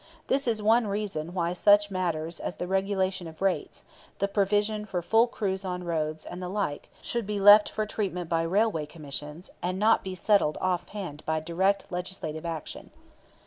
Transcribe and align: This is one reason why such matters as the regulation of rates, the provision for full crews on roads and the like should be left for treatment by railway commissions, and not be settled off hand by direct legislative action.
This 0.29 0.47
is 0.47 0.63
one 0.63 0.87
reason 0.87 1.31
why 1.31 1.53
such 1.53 1.91
matters 1.91 2.39
as 2.39 2.55
the 2.55 2.65
regulation 2.65 3.27
of 3.27 3.39
rates, 3.39 3.83
the 4.17 4.27
provision 4.27 4.83
for 4.83 5.03
full 5.03 5.27
crews 5.27 5.63
on 5.63 5.83
roads 5.83 6.25
and 6.25 6.41
the 6.41 6.49
like 6.49 6.89
should 7.03 7.27
be 7.27 7.39
left 7.39 7.69
for 7.69 7.85
treatment 7.85 8.27
by 8.27 8.41
railway 8.41 8.87
commissions, 8.87 9.51
and 9.61 9.77
not 9.77 10.03
be 10.03 10.15
settled 10.15 10.57
off 10.59 10.87
hand 10.89 11.21
by 11.27 11.39
direct 11.39 11.85
legislative 11.91 12.47
action. 12.47 12.89